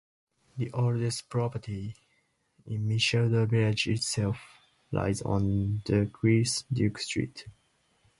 [0.57, 1.95] The oldest property
[2.65, 4.39] in Micheldever village itself
[4.91, 7.45] lies on The Crease, Duke Street.